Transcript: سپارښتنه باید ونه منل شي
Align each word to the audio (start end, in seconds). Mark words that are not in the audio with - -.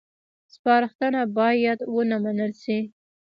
سپارښتنه 0.53 1.21
باید 1.37 1.79
ونه 1.93 2.17
منل 2.23 2.51
شي 2.63 2.79